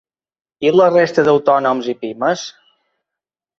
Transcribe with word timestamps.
I 0.67 0.71
la 0.77 0.87
resta 0.93 1.27
d’autònoms 1.29 1.93
i 1.95 1.97
pimes? 2.01 2.49